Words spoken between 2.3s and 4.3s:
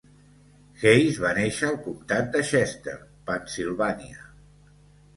de Chester, Pennsilvània.